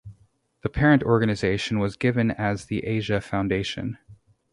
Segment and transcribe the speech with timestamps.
[0.63, 3.99] The parent organization was given as the Asia Foundation.